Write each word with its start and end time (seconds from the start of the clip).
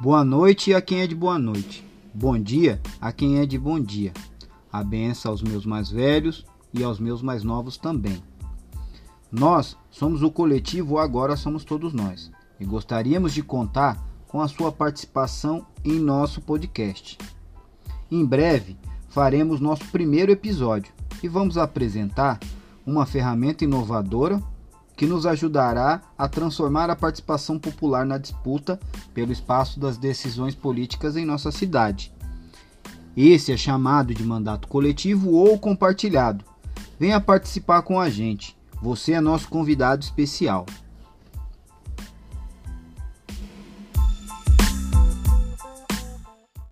Boa 0.00 0.24
noite 0.24 0.72
a 0.72 0.80
quem 0.80 1.00
é 1.00 1.08
de 1.08 1.14
boa 1.16 1.40
noite. 1.40 1.84
Bom 2.14 2.38
dia 2.38 2.80
a 3.00 3.10
quem 3.10 3.40
é 3.40 3.46
de 3.46 3.58
bom 3.58 3.80
dia. 3.80 4.12
A 4.72 4.84
benção 4.84 5.32
aos 5.32 5.42
meus 5.42 5.66
mais 5.66 5.90
velhos 5.90 6.46
e 6.72 6.84
aos 6.84 7.00
meus 7.00 7.20
mais 7.20 7.42
novos 7.42 7.76
também. 7.76 8.22
Nós 9.30 9.76
somos 9.90 10.22
o 10.22 10.30
coletivo 10.30 10.98
Agora 10.98 11.36
Somos 11.36 11.64
Todos 11.64 11.92
Nós 11.92 12.30
e 12.60 12.64
gostaríamos 12.64 13.34
de 13.34 13.42
contar 13.42 14.00
com 14.28 14.40
a 14.40 14.46
sua 14.46 14.70
participação 14.70 15.66
em 15.84 15.98
nosso 15.98 16.40
podcast. 16.42 17.18
Em 18.08 18.24
breve 18.24 18.76
faremos 19.08 19.58
nosso 19.58 19.84
primeiro 19.86 20.30
episódio 20.30 20.92
e 21.20 21.26
vamos 21.26 21.58
apresentar 21.58 22.38
uma 22.86 23.04
ferramenta 23.04 23.64
inovadora 23.64 24.40
que 24.98 25.06
nos 25.06 25.26
ajudará 25.26 26.02
a 26.18 26.28
transformar 26.28 26.90
a 26.90 26.96
participação 26.96 27.56
popular 27.56 28.04
na 28.04 28.18
disputa 28.18 28.80
pelo 29.14 29.30
espaço 29.30 29.78
das 29.78 29.96
decisões 29.96 30.56
políticas 30.56 31.16
em 31.16 31.24
nossa 31.24 31.52
cidade. 31.52 32.12
Esse 33.16 33.52
é 33.52 33.56
chamado 33.56 34.12
de 34.12 34.24
mandato 34.24 34.66
coletivo 34.66 35.30
ou 35.30 35.56
compartilhado. 35.56 36.44
Venha 36.98 37.20
participar 37.20 37.82
com 37.82 38.00
a 38.00 38.10
gente. 38.10 38.56
Você 38.82 39.12
é 39.12 39.20
nosso 39.20 39.48
convidado 39.48 40.02
especial. 40.02 40.66